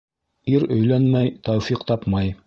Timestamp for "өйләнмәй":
0.75-1.29